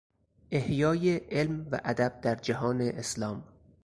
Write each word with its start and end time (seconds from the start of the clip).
احیای 0.51 1.15
علم 1.17 1.67
و 1.71 1.79
ادب 1.83 2.21
در 2.21 2.35
جهان 2.35 2.81
اسلام 2.81 3.43